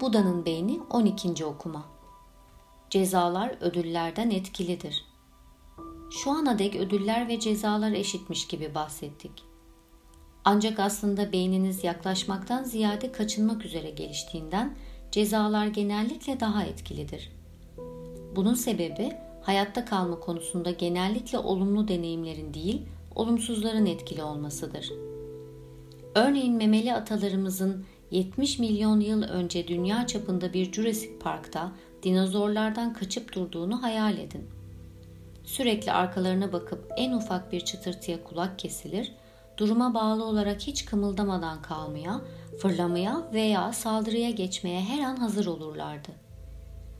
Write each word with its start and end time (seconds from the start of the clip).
Buda'nın 0.00 0.44
beyni 0.44 0.80
12. 0.90 1.44
okuma. 1.44 1.84
Cezalar 2.90 3.54
ödüllerden 3.60 4.30
etkilidir. 4.30 5.04
Şu 6.10 6.30
ana 6.30 6.58
dek 6.58 6.76
ödüller 6.76 7.28
ve 7.28 7.40
cezalar 7.40 7.92
eşitmiş 7.92 8.48
gibi 8.48 8.74
bahsettik. 8.74 9.32
Ancak 10.44 10.78
aslında 10.78 11.32
beyniniz 11.32 11.84
yaklaşmaktan 11.84 12.64
ziyade 12.64 13.12
kaçınmak 13.12 13.64
üzere 13.64 13.90
geliştiğinden 13.90 14.76
cezalar 15.10 15.66
genellikle 15.66 16.40
daha 16.40 16.64
etkilidir. 16.64 17.32
Bunun 18.36 18.54
sebebi 18.54 19.12
hayatta 19.42 19.84
kalma 19.84 20.20
konusunda 20.20 20.70
genellikle 20.70 21.38
olumlu 21.38 21.88
deneyimlerin 21.88 22.54
değil, 22.54 22.82
olumsuzların 23.14 23.86
etkili 23.86 24.22
olmasıdır. 24.22 24.90
Örneğin 26.14 26.54
memeli 26.54 26.94
atalarımızın 26.94 27.84
70 28.10 28.58
milyon 28.58 29.00
yıl 29.00 29.22
önce 29.22 29.68
dünya 29.68 30.06
çapında 30.06 30.52
bir 30.52 30.72
Jurassic 30.72 31.18
Park'ta 31.18 31.72
dinozorlardan 32.02 32.92
kaçıp 32.92 33.32
durduğunu 33.32 33.82
hayal 33.82 34.18
edin. 34.18 34.48
Sürekli 35.44 35.92
arkalarına 35.92 36.52
bakıp 36.52 36.92
en 36.96 37.12
ufak 37.12 37.52
bir 37.52 37.60
çıtırtıya 37.60 38.24
kulak 38.24 38.58
kesilir, 38.58 39.12
duruma 39.56 39.94
bağlı 39.94 40.24
olarak 40.24 40.60
hiç 40.60 40.84
kımıldamadan 40.84 41.62
kalmaya, 41.62 42.20
fırlamaya 42.62 43.30
veya 43.32 43.72
saldırıya 43.72 44.30
geçmeye 44.30 44.80
her 44.80 45.04
an 45.04 45.16
hazır 45.16 45.46
olurlardı. 45.46 46.08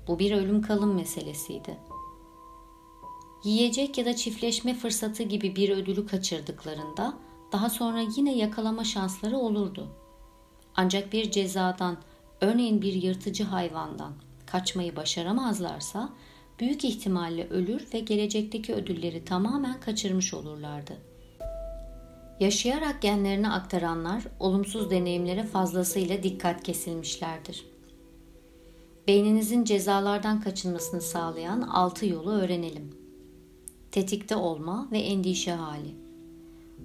Bu 0.09 0.19
bir 0.19 0.33
ölüm 0.33 0.63
kalım 0.63 0.95
meselesiydi. 0.95 1.79
Yiyecek 3.45 3.99
ya 3.99 4.05
da 4.05 4.17
çiftleşme 4.17 4.75
fırsatı 4.75 5.23
gibi 5.23 5.57
bir 5.57 5.71
ödülü 5.71 6.07
kaçırdıklarında 6.07 7.15
daha 7.53 7.71
sonra 7.71 8.01
yine 8.17 8.37
yakalama 8.37 8.85
şansları 8.85 9.39
olurdu. 9.39 10.00
Ancak 10.81 11.13
bir 11.13 11.31
cezadan, 11.31 11.97
örneğin 12.41 12.83
bir 12.83 12.93
yırtıcı 12.93 13.45
hayvandan 13.45 14.13
kaçmayı 14.47 14.97
başaramazlarsa 14.97 16.13
büyük 16.61 16.85
ihtimalle 16.85 17.49
ölür 17.49 17.87
ve 17.95 18.01
gelecekteki 18.01 18.75
ödülleri 18.75 19.25
tamamen 19.25 19.81
kaçırmış 19.81 20.35
olurlardı. 20.35 20.93
Yaşayarak 22.41 23.03
genlerini 23.03 23.51
aktaranlar 23.51 24.25
olumsuz 24.39 24.91
deneyimlere 24.91 25.43
fazlasıyla 25.43 26.23
dikkat 26.23 26.63
kesilmişlerdir. 26.63 27.67
Beyninizin 29.09 29.65
cezalardan 29.65 30.41
kaçınmasını 30.41 31.01
sağlayan 31.01 31.63
altı 31.63 32.07
yolu 32.07 32.31
öğrenelim. 32.31 32.95
Tetikte 33.93 34.37
olma 34.37 34.89
ve 34.93 34.99
endişe 34.99 35.53
hali. 35.53 35.95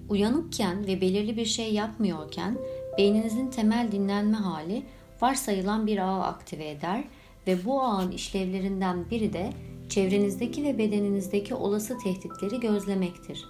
Uyanıkken 0.09 0.87
ve 0.87 1.01
belirli 1.01 1.37
bir 1.37 1.45
şey 1.45 1.73
yapmıyorken 1.73 2.57
beyninizin 2.97 3.47
temel 3.47 3.91
dinlenme 3.91 4.37
hali 4.37 4.85
varsayılan 5.21 5.87
bir 5.87 5.97
ağı 5.97 6.23
aktive 6.23 6.69
eder 6.69 7.03
ve 7.47 7.65
bu 7.65 7.81
ağın 7.81 8.11
işlevlerinden 8.11 9.09
biri 9.09 9.33
de 9.33 9.49
çevrenizdeki 9.89 10.63
ve 10.63 10.77
bedeninizdeki 10.77 11.55
olası 11.55 11.97
tehditleri 11.97 12.59
gözlemektir. 12.59 13.45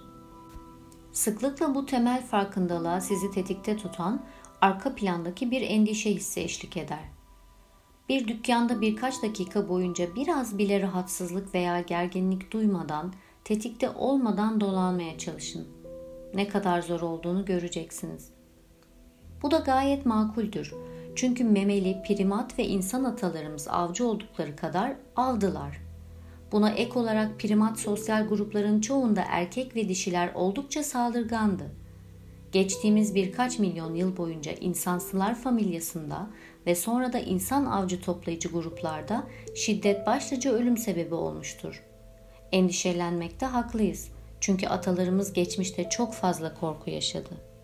Sıklıkla 1.12 1.74
bu 1.74 1.86
temel 1.86 2.26
farkındalığa 2.26 3.00
sizi 3.00 3.30
tetikte 3.30 3.76
tutan 3.76 4.22
arka 4.60 4.94
plandaki 4.94 5.50
bir 5.50 5.62
endişe 5.62 6.10
hissi 6.10 6.40
eşlik 6.40 6.76
eder. 6.76 7.04
Bir 8.08 8.28
dükkanda 8.28 8.80
birkaç 8.80 9.22
dakika 9.22 9.68
boyunca 9.68 10.16
biraz 10.16 10.58
bile 10.58 10.82
rahatsızlık 10.82 11.54
veya 11.54 11.80
gerginlik 11.80 12.52
duymadan, 12.52 13.12
tetikte 13.44 13.90
olmadan 13.90 14.60
dolanmaya 14.60 15.18
çalışın. 15.18 15.68
Ne 16.34 16.48
kadar 16.48 16.82
zor 16.82 17.00
olduğunu 17.00 17.44
göreceksiniz. 17.44 18.35
Bu 19.42 19.50
da 19.50 19.58
gayet 19.58 20.06
makuldür. 20.06 20.74
Çünkü 21.16 21.44
memeli, 21.44 22.02
primat 22.06 22.58
ve 22.58 22.66
insan 22.66 23.04
atalarımız 23.04 23.68
avcı 23.68 24.06
oldukları 24.08 24.56
kadar 24.56 24.92
avdılar. 25.16 25.80
Buna 26.52 26.70
ek 26.70 26.98
olarak 26.98 27.40
primat 27.40 27.78
sosyal 27.78 28.28
grupların 28.28 28.80
çoğunda 28.80 29.24
erkek 29.28 29.76
ve 29.76 29.88
dişiler 29.88 30.30
oldukça 30.34 30.82
saldırgandı. 30.82 31.64
Geçtiğimiz 32.52 33.14
birkaç 33.14 33.58
milyon 33.58 33.94
yıl 33.94 34.16
boyunca 34.16 34.52
insansılar 34.52 35.34
familyasında 35.34 36.26
ve 36.66 36.74
sonra 36.74 37.12
da 37.12 37.18
insan 37.18 37.66
avcı 37.66 38.00
toplayıcı 38.00 38.48
gruplarda 38.48 39.26
şiddet 39.54 40.06
başlıca 40.06 40.52
ölüm 40.52 40.76
sebebi 40.76 41.14
olmuştur. 41.14 41.82
Endişelenmekte 42.52 43.46
haklıyız. 43.46 44.08
Çünkü 44.40 44.66
atalarımız 44.66 45.32
geçmişte 45.32 45.88
çok 45.88 46.14
fazla 46.14 46.54
korku 46.54 46.90
yaşadı. 46.90 47.55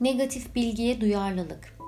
Negatif 0.00 0.54
bilgiye 0.54 1.00
duyarlılık. 1.00 1.78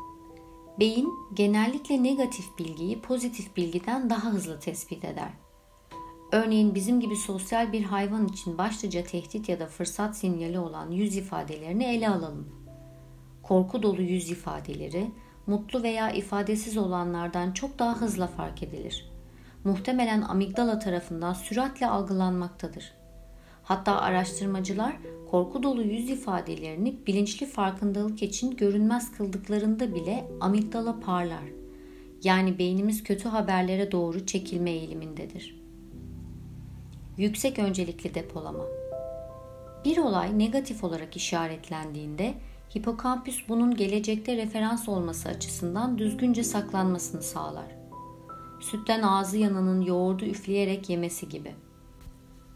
Beyin 0.79 1.13
genellikle 1.35 2.03
negatif 2.03 2.59
bilgiyi 2.59 3.01
pozitif 3.01 3.57
bilgiden 3.57 4.11
daha 4.11 4.33
hızlı 4.33 4.61
tespit 4.61 5.05
eder. 5.05 5.31
Örneğin 6.33 6.75
bizim 6.75 7.01
gibi 7.01 7.17
sosyal 7.17 7.73
bir 7.73 7.83
hayvan 7.83 8.27
için 8.27 8.59
başlıca 8.59 9.05
tehdit 9.05 9.49
ya 9.49 9.61
da 9.61 9.67
fırsat 9.67 10.17
sinyali 10.17 10.59
olan 10.59 10.91
yüz 10.91 11.17
ifadelerini 11.17 11.85
ele 11.85 12.09
alalım. 12.09 12.49
Korku 13.43 13.83
dolu 13.83 14.03
yüz 14.03 14.31
ifadeleri, 14.31 15.11
mutlu 15.47 15.83
veya 15.83 16.11
ifadesiz 16.11 16.77
olanlardan 16.77 17.53
çok 17.53 17.79
daha 17.79 18.01
hızlı 18.01 18.27
fark 18.27 18.63
edilir. 18.63 19.11
Muhtemelen 19.65 20.23
amigdala 20.23 20.79
tarafından 20.79 21.33
süratle 21.33 21.87
algılanmaktadır. 21.87 22.93
Hatta 23.67 24.01
araştırmacılar 24.01 24.97
korku 25.31 25.63
dolu 25.63 25.83
yüz 25.83 26.11
ifadelerini 26.11 26.97
bilinçli 27.07 27.47
farkındalık 27.47 28.23
için 28.23 28.57
görünmez 28.57 29.13
kıldıklarında 29.13 29.95
bile 29.95 30.29
amigdala 30.41 31.01
parlar. 31.01 31.45
Yani 32.25 32.59
beynimiz 32.59 33.03
kötü 33.03 33.29
haberlere 33.29 33.93
doğru 33.93 34.27
çekilme 34.27 34.71
eğilimindedir. 34.71 35.61
Yüksek 37.17 37.59
öncelikli 37.59 38.15
depolama. 38.15 38.65
Bir 39.85 39.99
olay 39.99 40.39
negatif 40.39 40.85
olarak 40.85 41.17
işaretlendiğinde 41.17 42.35
hipokampüs 42.77 43.49
bunun 43.49 43.77
gelecekte 43.77 44.37
referans 44.37 44.89
olması 44.89 45.29
açısından 45.29 45.99
düzgünce 45.99 46.45
saklanmasını 46.45 47.23
sağlar. 47.23 47.77
Sütten 48.61 49.03
ağzı 49.03 49.39
yananın 49.39 49.81
yoğurdu 49.81 50.25
üfleyerek 50.25 50.91
yemesi 50.91 51.29
gibi.'' 51.29 51.66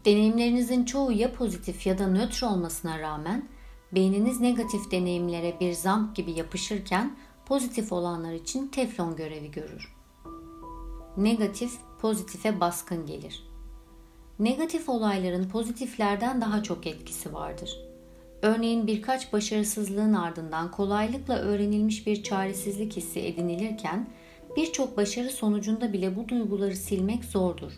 Deneyimlerinizin 0.05 0.85
çoğu 0.85 1.11
ya 1.11 1.33
pozitif 1.33 1.87
ya 1.87 1.97
da 1.97 2.07
nötr 2.07 2.43
olmasına 2.43 2.99
rağmen 2.99 3.49
beyniniz 3.91 4.39
negatif 4.39 4.91
deneyimlere 4.91 5.59
bir 5.59 5.73
zamp 5.73 6.15
gibi 6.15 6.31
yapışırken 6.31 7.15
pozitif 7.45 7.91
olanlar 7.91 8.33
için 8.33 8.67
teflon 8.67 9.15
görevi 9.15 9.51
görür. 9.51 9.95
Negatif 11.17 11.71
pozitife 12.01 12.59
baskın 12.59 13.05
gelir. 13.05 13.43
Negatif 14.39 14.89
olayların 14.89 15.49
pozitiflerden 15.49 16.41
daha 16.41 16.63
çok 16.63 16.87
etkisi 16.87 17.33
vardır. 17.33 17.77
Örneğin 18.41 18.87
birkaç 18.87 19.33
başarısızlığın 19.33 20.13
ardından 20.13 20.71
kolaylıkla 20.71 21.37
öğrenilmiş 21.37 22.07
bir 22.07 22.23
çaresizlik 22.23 22.97
hissi 22.97 23.19
edinilirken 23.19 24.07
birçok 24.57 24.97
başarı 24.97 25.29
sonucunda 25.29 25.93
bile 25.93 26.15
bu 26.15 26.29
duyguları 26.29 26.75
silmek 26.75 27.25
zordur. 27.25 27.71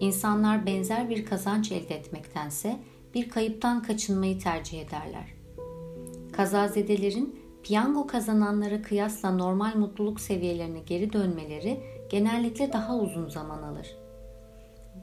İnsanlar 0.00 0.66
benzer 0.66 1.10
bir 1.10 1.24
kazanç 1.24 1.72
elde 1.72 1.94
etmektense 1.94 2.80
bir 3.14 3.28
kayıptan 3.28 3.82
kaçınmayı 3.82 4.38
tercih 4.38 4.82
ederler. 4.82 5.34
Kazazedelerin 6.32 7.40
piyango 7.62 8.06
kazananlara 8.06 8.82
kıyasla 8.82 9.30
normal 9.30 9.76
mutluluk 9.76 10.20
seviyelerine 10.20 10.80
geri 10.80 11.12
dönmeleri 11.12 11.80
genellikle 12.10 12.72
daha 12.72 12.96
uzun 12.96 13.28
zaman 13.28 13.62
alır. 13.62 13.96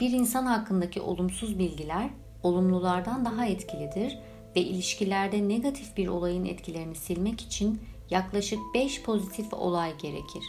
Bir 0.00 0.10
insan 0.10 0.46
hakkındaki 0.46 1.00
olumsuz 1.00 1.58
bilgiler 1.58 2.10
olumlulardan 2.42 3.24
daha 3.24 3.46
etkilidir 3.46 4.18
ve 4.56 4.60
ilişkilerde 4.60 5.48
negatif 5.48 5.96
bir 5.96 6.08
olayın 6.08 6.44
etkilerini 6.44 6.94
silmek 6.94 7.40
için 7.40 7.80
yaklaşık 8.10 8.58
5 8.74 9.02
pozitif 9.02 9.52
olay 9.54 9.98
gerekir. 9.98 10.44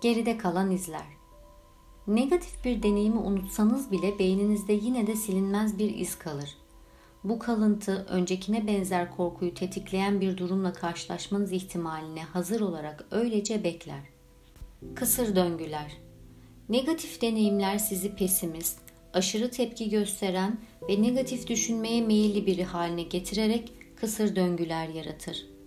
Geride 0.00 0.38
kalan 0.38 0.70
izler. 0.70 1.17
Negatif 2.08 2.64
bir 2.64 2.82
deneyimi 2.82 3.18
unutsanız 3.18 3.92
bile 3.92 4.18
beyninizde 4.18 4.72
yine 4.72 5.06
de 5.06 5.16
silinmez 5.16 5.78
bir 5.78 5.96
iz 5.96 6.18
kalır. 6.18 6.56
Bu 7.24 7.38
kalıntı 7.38 8.06
öncekine 8.08 8.66
benzer 8.66 9.16
korkuyu 9.16 9.54
tetikleyen 9.54 10.20
bir 10.20 10.36
durumla 10.36 10.72
karşılaşmanız 10.72 11.52
ihtimaline 11.52 12.22
hazır 12.22 12.60
olarak 12.60 13.06
öylece 13.10 13.64
bekler. 13.64 14.00
Kısır 14.94 15.36
döngüler 15.36 15.96
Negatif 16.68 17.22
deneyimler 17.22 17.78
sizi 17.78 18.14
pesimist, 18.14 18.78
aşırı 19.12 19.50
tepki 19.50 19.90
gösteren 19.90 20.58
ve 20.88 21.02
negatif 21.02 21.46
düşünmeye 21.46 22.02
meyilli 22.02 22.46
biri 22.46 22.64
haline 22.64 23.02
getirerek 23.02 23.72
kısır 23.96 24.36
döngüler 24.36 24.88
yaratır. 24.88 25.57